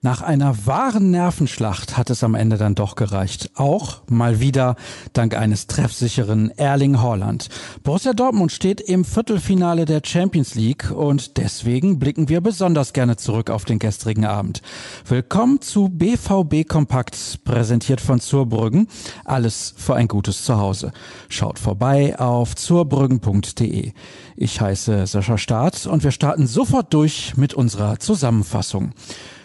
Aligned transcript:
Nach 0.00 0.22
einer 0.22 0.64
wahren 0.64 1.10
Nervenschlacht 1.10 1.96
hat 1.96 2.08
es 2.08 2.22
am 2.22 2.36
Ende 2.36 2.56
dann 2.56 2.76
doch 2.76 2.94
gereicht. 2.94 3.50
Auch 3.56 4.02
mal 4.08 4.38
wieder 4.38 4.76
dank 5.12 5.36
eines 5.36 5.66
treffsicheren 5.66 6.56
Erling 6.56 7.00
Haaland. 7.02 7.48
Borussia 7.82 8.12
Dortmund 8.12 8.52
steht 8.52 8.80
im 8.80 9.04
Viertelfinale 9.04 9.86
der 9.86 10.00
Champions 10.04 10.54
League 10.54 10.92
und 10.92 11.36
deswegen 11.36 11.98
blicken 11.98 12.28
wir 12.28 12.40
besonders 12.40 12.92
gerne 12.92 13.16
zurück 13.16 13.50
auf 13.50 13.64
den 13.64 13.80
gestrigen 13.80 14.24
Abend. 14.24 14.62
Willkommen 15.04 15.60
zu 15.62 15.88
BVB 15.88 16.68
Kompakt, 16.68 17.40
präsentiert 17.42 18.00
von 18.00 18.20
Zurbrüggen. 18.20 18.86
Alles 19.24 19.74
für 19.76 19.96
ein 19.96 20.06
gutes 20.06 20.44
Zuhause. 20.44 20.92
Schaut 21.28 21.58
vorbei 21.58 22.16
auf 22.20 22.54
zurbrüggen.de. 22.54 23.90
Ich 24.36 24.60
heiße 24.60 25.08
Sascha 25.08 25.38
Staat 25.38 25.88
und 25.88 26.04
wir 26.04 26.12
starten 26.12 26.46
sofort 26.46 26.94
durch 26.94 27.36
mit 27.36 27.52
unserer 27.52 27.98
Zusammenfassung. 27.98 28.92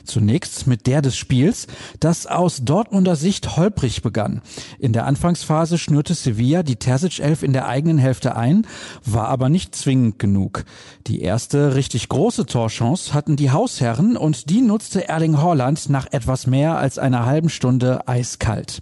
Zunächst 0.03 0.67
mit 0.67 0.87
der 0.87 1.01
des 1.01 1.15
Spiels, 1.15 1.67
das 1.99 2.27
aus 2.27 2.63
Dortmunder 2.63 3.15
Sicht 3.15 3.55
holprig 3.55 4.01
begann. 4.01 4.41
In 4.79 4.93
der 4.93 5.05
Anfangsphase 5.05 5.77
schnürte 5.77 6.13
Sevilla 6.13 6.63
die 6.63 6.75
Terzic 6.75 7.19
11 7.19 7.43
in 7.43 7.53
der 7.53 7.67
eigenen 7.67 7.97
Hälfte 7.97 8.35
ein, 8.35 8.67
war 9.05 9.27
aber 9.29 9.49
nicht 9.49 9.75
zwingend 9.75 10.19
genug. 10.19 10.65
Die 11.07 11.21
erste 11.21 11.75
richtig 11.75 12.09
große 12.09 12.45
Torchance 12.45 13.13
hatten 13.13 13.35
die 13.35 13.51
Hausherren 13.51 14.17
und 14.17 14.49
die 14.49 14.61
nutzte 14.61 15.07
Erling 15.07 15.41
Haaland 15.41 15.89
nach 15.89 16.07
etwas 16.11 16.47
mehr 16.47 16.77
als 16.77 16.97
einer 16.97 17.25
halben 17.25 17.49
Stunde 17.49 18.07
eiskalt. 18.07 18.81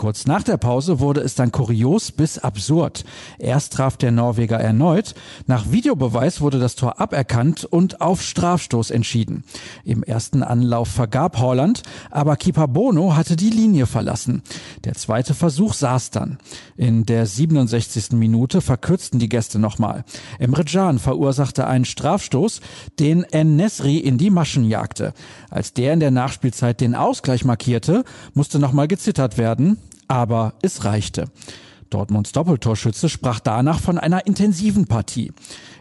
Kurz 0.00 0.24
nach 0.24 0.42
der 0.42 0.56
Pause 0.56 0.98
wurde 0.98 1.20
es 1.20 1.34
dann 1.34 1.52
kurios 1.52 2.10
bis 2.10 2.38
absurd. 2.38 3.04
Erst 3.38 3.74
traf 3.74 3.98
der 3.98 4.10
Norweger 4.10 4.58
erneut, 4.58 5.14
nach 5.46 5.72
Videobeweis 5.72 6.40
wurde 6.40 6.58
das 6.58 6.74
Tor 6.74 7.02
aberkannt 7.02 7.66
und 7.66 8.00
auf 8.00 8.22
Strafstoß 8.22 8.92
entschieden. 8.92 9.44
Im 9.84 10.02
ersten 10.02 10.42
Anlauf 10.42 10.88
vergab 10.88 11.38
Holland, 11.38 11.82
aber 12.10 12.36
Keeper 12.36 12.66
Bono 12.66 13.14
hatte 13.14 13.36
die 13.36 13.50
Linie 13.50 13.84
verlassen. 13.84 14.40
Der 14.84 14.94
zweite 14.94 15.34
Versuch 15.34 15.74
saß 15.74 16.08
dann. 16.08 16.38
In 16.78 17.04
der 17.04 17.26
67. 17.26 18.12
Minute 18.12 18.62
verkürzten 18.62 19.18
die 19.20 19.28
Gäste 19.28 19.58
nochmal. 19.58 20.06
Emre 20.38 20.64
Can 20.64 20.98
verursachte 20.98 21.66
einen 21.66 21.84
Strafstoß, 21.84 22.62
den 22.98 23.22
En 23.24 23.56
Nesri 23.56 23.98
in 23.98 24.16
die 24.16 24.30
Maschen 24.30 24.64
jagte. 24.64 25.12
Als 25.50 25.74
der 25.74 25.92
in 25.92 26.00
der 26.00 26.10
Nachspielzeit 26.10 26.80
den 26.80 26.94
Ausgleich 26.94 27.44
markierte, 27.44 28.04
musste 28.32 28.58
nochmal 28.58 28.88
gezittert 28.88 29.36
werden 29.36 29.76
aber 30.10 30.54
es 30.60 30.84
reichte. 30.84 31.26
Dortmunds 31.88 32.32
Doppeltorschütze 32.32 33.08
sprach 33.08 33.40
danach 33.40 33.80
von 33.80 33.98
einer 33.98 34.26
intensiven 34.26 34.86
Partie. 34.86 35.32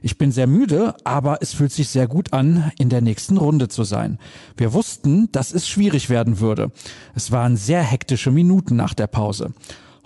Ich 0.01 0.17
bin 0.17 0.31
sehr 0.31 0.47
müde, 0.47 0.95
aber 1.03 1.39
es 1.41 1.53
fühlt 1.53 1.71
sich 1.71 1.89
sehr 1.89 2.07
gut 2.07 2.33
an, 2.33 2.71
in 2.77 2.89
der 2.89 3.01
nächsten 3.01 3.37
Runde 3.37 3.67
zu 3.67 3.83
sein. 3.83 4.17
Wir 4.55 4.73
wussten, 4.73 5.31
dass 5.31 5.53
es 5.53 5.67
schwierig 5.67 6.09
werden 6.09 6.39
würde. 6.39 6.71
Es 7.15 7.31
waren 7.31 7.57
sehr 7.57 7.81
hektische 7.81 8.31
Minuten 8.31 8.75
nach 8.75 8.93
der 8.93 9.07
Pause. 9.07 9.51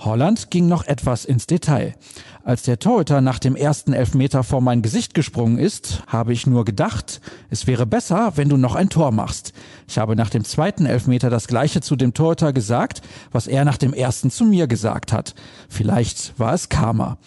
Holland 0.06 0.52
ging 0.52 0.68
noch 0.68 0.86
etwas 0.86 1.26
ins 1.26 1.48
Detail. 1.48 1.96
Als 2.44 2.64
der 2.64 2.78
Torhüter 2.78 3.22
nach 3.22 3.40
dem 3.40 3.56
ersten 3.56 3.94
Elfmeter 3.94 4.44
vor 4.44 4.60
mein 4.60 4.82
Gesicht 4.82 5.14
gesprungen 5.14 5.58
ist, 5.58 6.04
habe 6.08 6.34
ich 6.34 6.46
nur 6.46 6.66
gedacht, 6.66 7.22
es 7.50 7.68
wäre 7.68 7.86
besser, 7.86 8.34
wenn 8.36 8.50
du 8.50 8.58
noch 8.58 8.76
ein 8.76 8.90
Tor 8.90 9.12
machst. 9.12 9.54
Ich 9.88 9.98
habe 9.98 10.16
nach 10.16 10.30
dem 10.30 10.44
zweiten 10.44 10.86
Elfmeter 10.86 11.30
das 11.30 11.48
gleiche 11.48 11.80
zu 11.80 11.96
dem 11.96 12.14
Torhüter 12.14 12.52
gesagt, 12.52 13.02
was 13.32 13.48
er 13.48 13.64
nach 13.64 13.78
dem 13.78 13.94
ersten 13.94 14.30
zu 14.30 14.44
mir 14.44 14.68
gesagt 14.68 15.14
hat. 15.14 15.36
Vielleicht 15.70 16.38
war 16.38 16.54
es 16.54 16.68
Karma. 16.68 17.18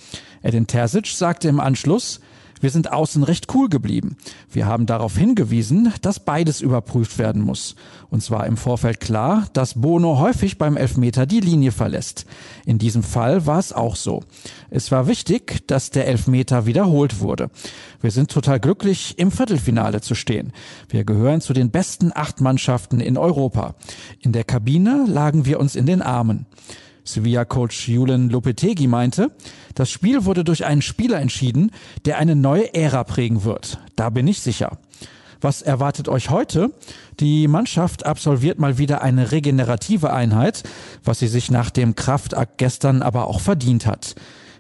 Edin 0.43 0.67
Terzic 0.67 1.07
sagte 1.07 1.49
im 1.49 1.61
Anschluss, 1.61 2.21
wir 2.61 2.71
sind 2.71 2.93
außen 2.93 3.23
recht 3.23 3.55
cool 3.55 3.69
geblieben. 3.69 4.17
Wir 4.51 4.67
haben 4.67 4.87
darauf 4.87 5.17
hingewiesen, 5.17 5.93
dass 6.03 6.21
beides 6.21 6.61
überprüft 6.61 7.19
werden 7.19 7.43
muss. 7.43 7.77
Und 8.09 8.23
zwar 8.23 8.47
im 8.47 8.57
Vorfeld 8.57 9.01
klar, 9.01 9.47
dass 9.53 9.81
Bono 9.81 10.19
häufig 10.19 10.59
beim 10.59 10.77
Elfmeter 10.77 11.27
die 11.27 11.41
Linie 11.41 11.73
verlässt. 11.73 12.27
In 12.65 12.79
diesem 12.79 13.03
Fall 13.03 13.47
war 13.47 13.59
es 13.59 13.73
auch 13.73 13.97
so. 13.97 14.23
Es 14.71 14.91
war 14.91 15.07
wichtig, 15.07 15.67
dass 15.67 15.91
der 15.91 16.07
Elfmeter 16.07 16.67
wiederholt 16.67 17.21
wurde. 17.21 17.51
Wir 18.01 18.11
sind 18.11 18.31
total 18.31 18.61
glücklich, 18.61 19.19
im 19.19 19.31
Viertelfinale 19.31 20.01
zu 20.01 20.15
stehen. 20.15 20.53
Wir 20.89 21.05
gehören 21.05 21.41
zu 21.41 21.53
den 21.53 21.71
besten 21.71 22.13
acht 22.15 22.41
Mannschaften 22.41 23.01
in 23.01 23.19
Europa. 23.19 23.75
In 24.21 24.33
der 24.33 24.45
Kabine 24.45 25.05
lagen 25.07 25.45
wir 25.45 25.61
uns 25.61 25.77
in 25.77 25.87
den 25.87 26.03
Armen. 26.03 26.47
Sevilla-Coach 27.07 27.89
Julen 27.89 28.29
Lopetegi 28.29 28.87
meinte, 28.87 29.31
das 29.75 29.91
Spiel 29.91 30.25
wurde 30.25 30.45
durch 30.45 30.65
einen 30.65 30.83
Spieler 30.83 31.21
entschieden, 31.21 31.71
der 32.05 32.19
eine 32.19 32.37
neue 32.37 32.75
Ära 32.75 33.05
prägen 33.05 33.45
wird. 33.45 33.79
Da 33.97 34.11
bin 34.11 34.27
ich 34.29 34.41
sicher. 34.41 34.79
Was 35.41 35.63
erwartet 35.63 36.09
euch 36.09 36.31
heute? 36.31 36.73
Die 37.21 37.47
Mannschaft 37.47 38.07
absolviert 38.07 38.59
mal 38.59 38.79
wieder 38.79 39.03
eine 39.03 39.33
regenerative 39.33 40.13
Einheit, 40.13 40.63
was 41.05 41.19
sie 41.19 41.29
sich 41.29 41.51
nach 41.51 41.71
dem 41.71 41.95
Kraftakt 41.95 42.59
gestern 42.59 43.03
aber 43.03 43.27
auch 43.27 43.41
verdient 43.41 43.87
hat. 43.87 44.15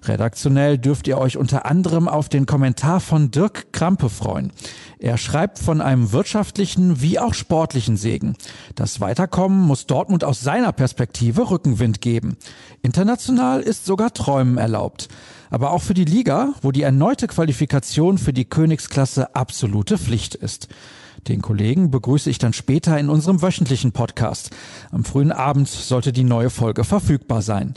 Redaktionell 0.05 0.79
dürft 0.79 1.09
ihr 1.09 1.19
euch 1.19 1.37
unter 1.37 1.67
anderem 1.67 2.09
auf 2.09 2.29
den 2.29 2.47
Kommentar 2.47 3.01
von 3.01 3.31
Dirk 3.31 3.73
Krampe 3.73 4.09
freuen. 4.09 4.53
Er 4.99 5.19
schreibt 5.19 5.59
von 5.59 5.81
einem 5.81 6.12
wirtschaftlichen 6.12 7.01
wie 7.03 7.19
auch 7.19 7.34
sportlichen 7.34 7.97
Segen. 7.97 8.37
Das 8.75 9.01
Weiterkommen 9.01 9.61
muss 9.61 9.87
Dortmund 9.87 10.25
aus 10.25 10.41
seiner 10.41 10.73
Perspektive 10.73 11.51
Rückenwind 11.51 12.01
geben. 12.01 12.37
International 12.83 13.61
ist 13.61 13.85
sogar 13.85 14.12
Träumen 14.15 14.59
erlaubt. 14.59 15.09
Aber 15.51 15.71
auch 15.71 15.83
für 15.83 15.95
die 15.95 16.05
Liga, 16.05 16.55
wo 16.62 16.73
die 16.73 16.83
erneute 16.83 17.27
Qualifikation 17.29 18.19
für 18.19 18.33
die 18.33 18.47
Königsklasse 18.47 19.35
absolute 19.35 19.99
Pflicht 19.99 20.35
ist. 20.35 20.69
Den 21.29 21.43
Kollegen 21.43 21.91
begrüße 21.91 22.31
ich 22.31 22.39
dann 22.39 22.53
später 22.53 22.99
in 22.99 23.09
unserem 23.09 23.43
wöchentlichen 23.43 23.91
Podcast. 23.91 24.51
Am 24.93 25.05
frühen 25.05 25.33
Abend 25.33 25.69
sollte 25.69 26.12
die 26.12 26.25
neue 26.25 26.51
Folge 26.51 26.85
verfügbar 26.85 27.43
sein. 27.43 27.75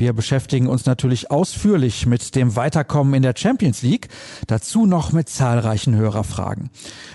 Wir 0.00 0.14
beschäftigen 0.14 0.66
uns 0.66 0.86
natürlich 0.86 1.30
ausführlich 1.30 2.06
mit 2.06 2.34
dem 2.34 2.56
Weiterkommen 2.56 3.12
in 3.12 3.22
der 3.22 3.34
Champions 3.36 3.82
League, 3.82 4.08
dazu 4.46 4.86
noch 4.86 5.12
mit 5.12 5.28
zahlreichen 5.28 5.94
Hörerfragen. 5.94 6.70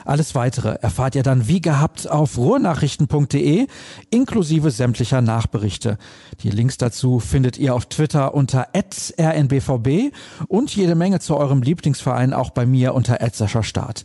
Alles 0.05 0.35
weitere 0.35 0.75
erfahrt 0.75 1.15
ihr 1.15 1.23
dann 1.23 1.47
wie 1.47 1.61
gehabt 1.61 2.07
auf 2.07 2.37
ruhrnachrichten.de 2.37 3.65
inklusive 4.11 4.69
sämtlicher 4.69 5.21
Nachberichte. 5.21 5.97
Die 6.43 6.51
Links 6.51 6.77
dazu 6.77 7.19
findet 7.19 7.57
ihr 7.57 7.73
auf 7.73 7.87
Twitter 7.87 8.35
unter 8.35 8.67
@rnbvb 8.73 10.11
und 10.47 10.75
jede 10.75 10.93
Menge 10.93 11.19
zu 11.19 11.37
eurem 11.37 11.63
Lieblingsverein 11.63 12.33
auch 12.33 12.51
bei 12.51 12.67
mir 12.67 12.93
unter 12.93 13.17
Start. 13.63 14.03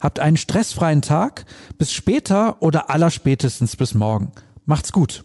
Habt 0.00 0.20
einen 0.20 0.38
stressfreien 0.38 1.02
Tag, 1.02 1.44
bis 1.76 1.92
später 1.92 2.62
oder 2.62 2.88
allerspätestens 2.88 3.76
bis 3.76 3.92
morgen. 3.92 4.32
Macht's 4.64 4.90
gut. 4.90 5.22